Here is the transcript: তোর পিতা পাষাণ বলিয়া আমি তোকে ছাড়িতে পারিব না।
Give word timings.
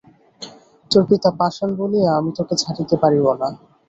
তোর 0.91 1.03
পিতা 1.09 1.29
পাষাণ 1.39 1.69
বলিয়া 1.79 2.09
আমি 2.19 2.31
তোকে 2.37 2.55
ছাড়িতে 2.61 2.95
পারিব 3.01 3.25
না। 3.33 3.47